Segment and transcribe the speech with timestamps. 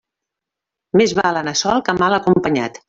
[1.03, 2.79] Més val anar sol que mal acompanyat.